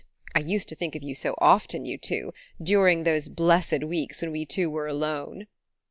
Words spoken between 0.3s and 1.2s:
I used to think of you